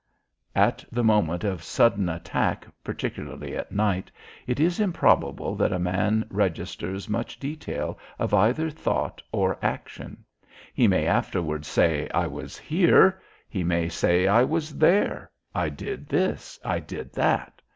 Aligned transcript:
At 0.55 0.83
the 0.91 1.03
moment 1.03 1.43
of 1.43 1.61
sudden 1.61 2.09
attack 2.09 2.65
particularly 2.83 3.55
at 3.55 3.71
night, 3.71 4.09
it 4.47 4.59
is 4.59 4.79
improbable 4.79 5.55
that 5.57 5.71
a 5.71 5.77
man 5.77 6.25
registers 6.31 7.07
much 7.07 7.37
detail 7.39 7.99
of 8.17 8.33
either 8.33 8.71
thought 8.71 9.21
or 9.31 9.59
action. 9.61 10.25
He 10.73 10.87
may 10.87 11.05
afterward 11.05 11.65
say: 11.65 12.09
"I 12.15 12.25
was 12.25 12.57
here." 12.57 13.21
He 13.47 13.63
may 13.63 13.89
say: 13.89 14.25
"I 14.27 14.43
was 14.43 14.79
there." 14.79 15.29
"I 15.53 15.69
did 15.69 16.07
this." 16.09 16.59
"I 16.65 16.79
did 16.79 17.13
that." 17.13 17.61